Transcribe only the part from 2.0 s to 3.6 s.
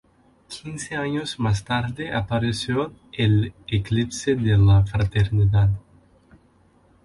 apareció "El